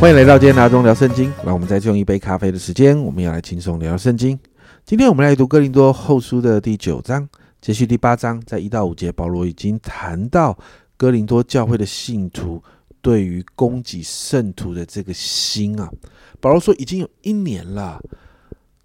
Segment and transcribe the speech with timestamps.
[0.00, 1.32] 欢迎来到今天拿中聊圣经。
[1.44, 4.38] 让我们再用一杯咖啡的时间，我们要来轻松聊聊圣经。
[4.86, 7.28] 今天我们来读哥林多后书的第九章，
[7.60, 10.56] 接续第八章，在一到五节，保罗已经谈到
[10.96, 12.62] 哥林多教会的信徒
[13.02, 15.90] 对于供给圣徒的这个心啊。
[16.38, 18.00] 保罗说，已经有一年了，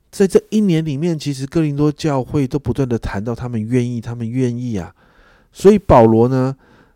[0.09, 4.91] 在这一年里面，其实哥林多教会都不断的谈到他们愿意，他们愿意啊。
[5.51, 6.55] 所以保罗呢，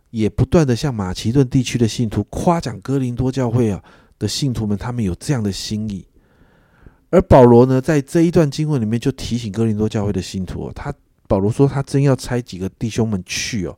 [0.10, 3.80] 也不断的向马其顿地区的信徒夸奖哥林多教会啊。
[4.20, 6.06] 的信徒们，他们有这样的心意，
[7.10, 10.94] 而保罗呢，在这一段经文里面就提醒哥林多教会的信徒哦，他
[11.28, 13.78] 保罗说他真要差几个弟兄们去哦，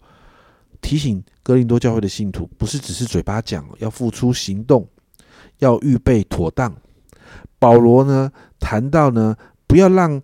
[0.82, 4.88] 提醒哥林多教会的信徒，不是只是嘴巴讲，要付出行动，
[5.58, 6.74] 要预备妥当。
[7.60, 9.36] 保罗呢谈到呢，
[9.68, 10.22] 不要让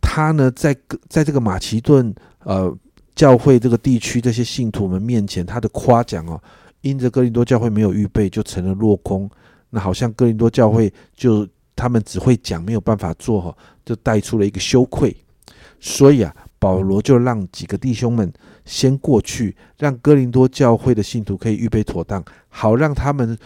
[0.00, 0.76] 他呢在
[1.08, 2.76] 在这个马其顿呃
[3.14, 6.38] 教会这个地区这些信徒们面前，他的夸奖哦，
[6.82, 9.30] 因着哥林多教会没有预备，就成了落空。
[9.76, 11.46] 那好像哥林多教会就
[11.76, 15.14] 他们只会讲，没有办法做哈，就带出了一个羞愧。
[15.78, 18.32] 所以啊，保罗就让几个弟兄们
[18.64, 23.36] 先过去，让哥林多教会的信徒可以预备妥当，好让他们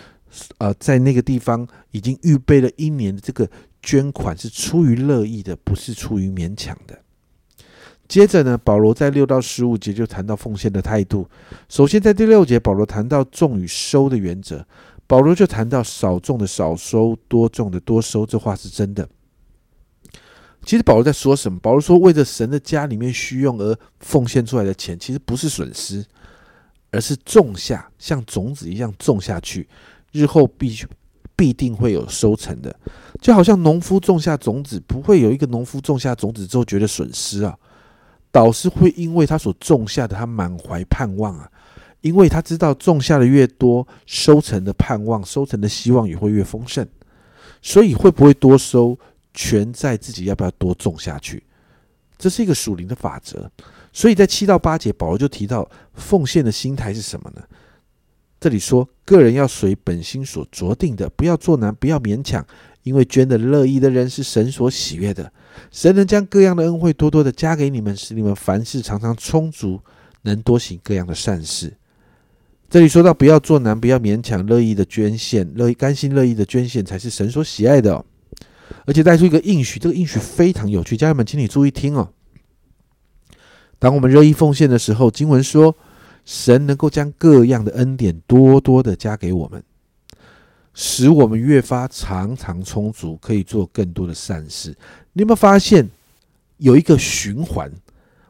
[0.59, 3.51] 呃在那个地方已经预备了一年的这个
[3.83, 6.97] 捐款是出于乐意的，不是出于勉强的。
[8.07, 11.29] 接着呢，保罗在六到十五节就谈到奉献的态度。
[11.69, 14.65] 首先在第六节，保罗谈到种与收的原则。
[15.11, 19.09] 保罗就谈到少种的少收，多种的多收，这话是真的。
[20.65, 21.59] 其实保罗在说什么？
[21.59, 26.07] 保罗说，为着神的家里面需用而奉献出来的钱，其实不是损失，
[26.93, 29.69] 而是种下，像种子一样种下去，
[30.13, 30.79] 日后必
[31.35, 32.73] 必定会有收成的。
[33.21, 37.59] 就好像农夫种下种子，不会有一个农夫种下种子之后觉得损失啊，
[38.31, 41.51] 导师会因为他所种下的，他满怀盼望啊。
[42.01, 46.87] 因为他知道种下的越多，收成的盼望、收成的希望也会越丰盛，
[47.61, 48.99] 所以会不会多收，
[49.35, 51.43] 全在自己要不要多种下去。
[52.19, 53.51] 这是一个属灵的法则。
[53.93, 57.43] 所以在七到八节，保罗就提到奉献的心态是什么呢？
[58.39, 62.47] 这里说，个人要随本心所酌定的，不要做难，不要勉强，
[62.85, 65.31] 因为捐的乐意的人是神所喜悦的。
[65.71, 69.81] 神能将各样的恩惠多多的加给你们，使你们凡事常常充足，
[70.23, 71.77] 能多行各样的善事。
[72.71, 78.05] 这里说到不要做难，不要勉强，乐意的捐献，乐意甘心乐意的捐献才是神所喜爱的。
[78.87, 82.13] 而且带出一个应许，这个应许非常有趣，家人们，请你注意听哦。
[83.81, 85.77] 当我们乐意奉献的时候，经文说，
[86.25, 89.61] 神能够将各样的恩典多多的加给我们，
[90.73, 94.69] 使我们越发常常充足，可以做更多的善事。
[95.13, 95.91] 你有没有发现
[96.59, 97.69] 有一个循环？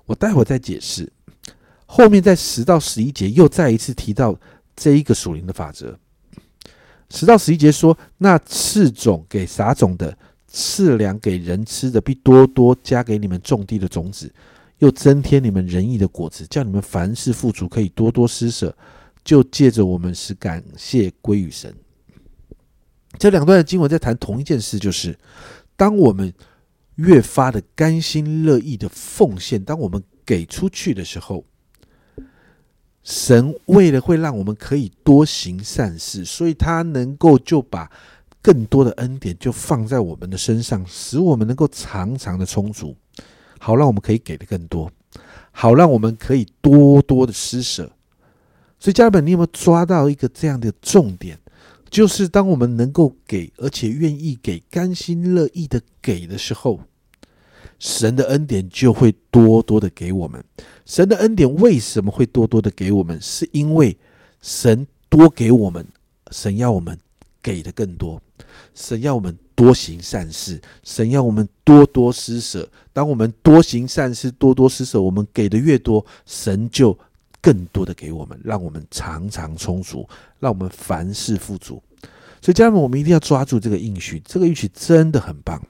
[0.06, 1.12] 我待会再解释。
[1.92, 4.38] 后面在十到十一节又再一次提到
[4.76, 5.98] 这一个属灵的法则。
[7.10, 14.32] 十到十一节说：“那赐种给撒种的，赐粮给人吃的，必多多加给你们种地的种子，
[14.78, 18.72] 又增添你们仁义的果子，叫你们凡事富足，可以多多施舍，
[19.24, 21.74] 就借着我们使感谢归于神。”
[23.18, 25.18] 这两段的经文在谈同一件事，就是
[25.76, 26.32] 当我们
[26.94, 31.44] 越发的甘心乐意的奉献，当我们给出去的时候。
[33.02, 37.90] 神为了会让我们可以多行善事，所以他能够就把
[38.42, 42.94] 更多的恩典就放在我们的身上，使我们能够常常的充足，
[43.58, 44.90] 好让我们可以给的更多，
[45.50, 47.90] 好让我们可以多多的施舍。
[48.78, 51.38] 所以家人们，你有没有抓到一个这样的重点？
[51.90, 56.80] 就是当我们能够给，而且愿意给，甘心乐意的给的时候。
[57.78, 60.42] 神的恩典就会多多的给我们。
[60.84, 63.20] 神的恩典为什么会多多的给我们？
[63.20, 63.96] 是因为
[64.42, 65.86] 神多给我们，
[66.30, 66.98] 神要我们
[67.40, 68.20] 给的更多，
[68.74, 72.68] 神要我们多行善事，神要我们多多施舍。
[72.92, 76.98] 当我们多行善事、多多施舍，我们给的越多，神就
[77.40, 80.08] 更多的给我们，让我们常常充足，
[80.40, 81.80] 让我们凡事富足。
[82.42, 85.62] 所以家人们，我们一定要抓住这个应许，这个应许真的很棒。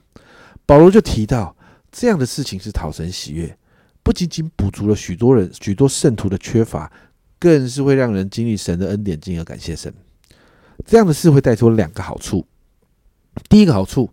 [0.65, 1.55] 保罗就提到。
[1.91, 3.57] 这样的事情是讨神喜悦，
[4.01, 6.91] 不仅仅补足了许多人、许多圣徒的缺乏，
[7.37, 9.93] 更是会让人经历神的恩典，进而感谢神。
[10.85, 12.45] 这样的事会带出两个好处：
[13.49, 14.09] 第一个好处，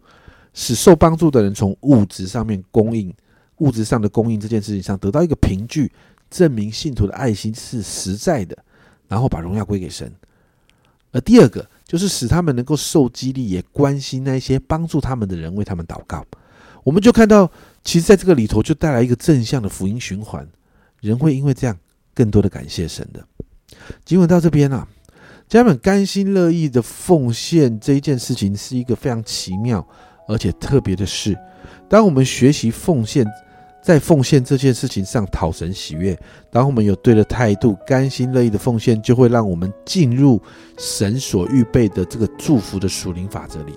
[0.53, 3.15] 使受帮助的人从物质上面供应、
[3.59, 5.91] 物质上的供应这件事情上得到一个凭据，
[6.29, 8.59] 证明信徒的爱心是实在的，
[9.07, 10.09] 然后把荣耀归给神；
[11.13, 16.27] 而第二个，就是使他们能够受激励，也关心那些帮助他们的人，为他们祷告。
[16.85, 17.51] 我们就看到，
[17.89, 20.47] 其实在这个里头就带来一个正向的福音循环，
[21.01, 21.75] 人会因为这样
[22.13, 23.27] 更多的感谢神的。
[24.05, 24.87] 经文到这边啊，
[25.49, 29.83] 家人们甘心乐意的奉献这一件事情，是一个非常奇妙
[30.29, 31.35] 而且特别的事。
[31.89, 33.27] 当我们学习奉献，
[33.83, 36.15] 在奉献这件事情上讨神喜悦，
[36.53, 40.39] 当我们有对的态度，甘心乐意的奉献，就会让我们进入
[40.77, 43.73] 神所预备的这个祝福的属灵法则里。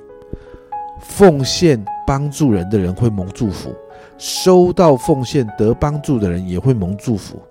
[1.01, 3.73] 奉献帮助人的人会蒙祝福，
[4.21, 7.41] 收到奉献得帮助的人也会蒙祝福。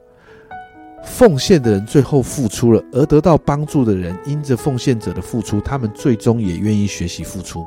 [1.03, 7.67] 奉献的人最后付出了，而得到帮助的人因着奉献者的付出，他们最终也愿意学习付出。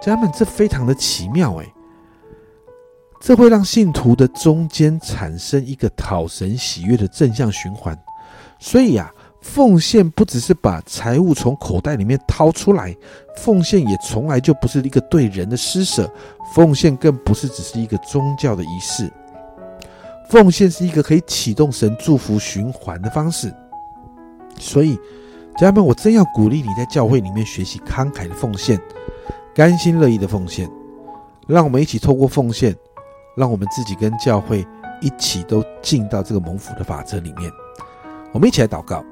[0.00, 1.66] 家人们，这非常的奇妙诶，
[3.20, 7.98] 这会让信徒的中间产生一个讨神喜悦的正向循环。
[8.60, 12.94] 所以呀，奉献不只是把财物从口袋里面掏出来，
[13.36, 16.10] 奉献也从来就不是一个对人的施舍，
[16.54, 19.10] 奉献更不是只是一个宗教的仪式。
[20.28, 23.52] 奉献是一个可以启动神祝福循环的方式，
[24.58, 24.94] 所以
[25.56, 28.80] 家人们，我真要鼓励你在教会里面学习慷慨的奉献，
[29.54, 30.70] 甘心乐意的奉献。
[31.48, 32.76] 让我们一起透过奉献，
[33.36, 34.64] 让我们自己跟教会
[35.00, 37.50] 一起都进到这个蒙福的法则里面。
[38.32, 39.04] 我们一起来祷告，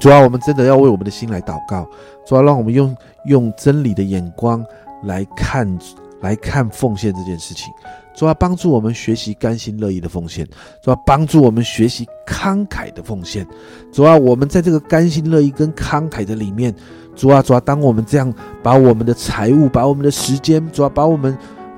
[0.00, 1.88] 主要我们真的要为我们的心来祷告，
[2.26, 2.94] 主要让我们用
[3.26, 4.64] 用真理的眼光
[5.04, 5.78] 来看
[6.20, 7.72] 来看奉献这件事情。
[8.14, 10.46] 主要帮助我们学习甘心乐意的奉献，
[10.80, 13.44] 主要帮助我们学习慷慨的奉献。
[13.92, 16.72] 主要我们在这个甘心乐意跟慷慨的里面，
[17.16, 18.32] 主啊，主啊，当我们这样
[18.62, 21.36] 把我们的财物、把我们的时间，主要把我们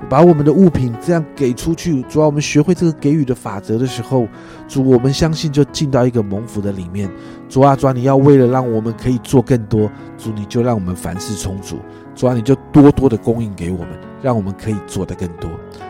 [0.09, 4.27] 把我们的物品这样给出去，主要我们学会这个给予的法则的时候，
[4.67, 7.09] 主，我们相信就进到一个蒙福的里面。
[7.49, 11.77] 主啊，主啊，你要为了让我们可以做更多，主你就让我们凡事充足。
[12.15, 13.89] 主啊，你就多多的供应给我们，
[14.21, 15.49] 让我们可以做得更多。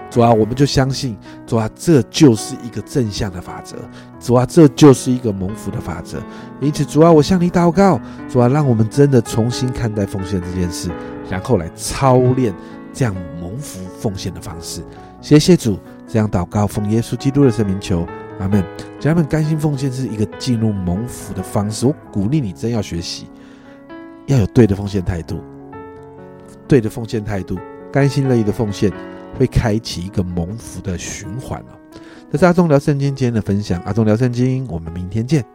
[0.10, 3.76] 主啊，我们就相信，主啊，这就是一个正向的法则。
[4.20, 6.18] 主啊，这就是一个蒙福的法则。
[6.60, 8.00] 因此，主啊，我向你祷告，
[8.30, 10.90] 主啊，让我们真的重新看待奉献这件事，
[11.30, 12.54] 然后来操练
[12.98, 14.84] 这样蒙福奉献的方式。
[15.22, 15.78] 谢谢主，
[16.08, 18.08] 这样祷告，奉耶稣基督的圣名求，
[18.40, 18.64] 阿门。
[19.00, 21.86] 家人们，甘心奉献是一个进入蒙福的方式。
[21.86, 23.28] 我鼓励你，真要学习，
[24.26, 25.44] 要有对的奉献态度，
[26.68, 27.56] 对的奉献态度，
[27.92, 28.92] 甘心乐意的奉献。
[29.38, 32.00] 会开启一个蒙福的循环哦。
[32.32, 35.46] 这是阿忠聊圣经今天的分享，阿忠聊圣经，我们明天见。